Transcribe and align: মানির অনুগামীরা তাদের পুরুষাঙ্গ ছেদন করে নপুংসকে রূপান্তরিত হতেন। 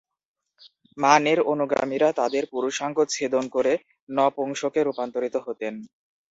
মানির 0.97 1.39
অনুগামীরা 1.51 2.09
তাদের 2.13 2.43
পুরুষাঙ্গ 2.53 2.97
ছেদন 3.13 3.43
করে 3.55 3.73
নপুংসকে 4.09 4.79
রূপান্তরিত 4.83 5.35
হতেন। 5.37 5.73